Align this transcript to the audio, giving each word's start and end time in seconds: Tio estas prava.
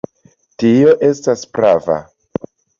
Tio 0.63 0.95
estas 1.09 1.45
prava. 1.59 2.01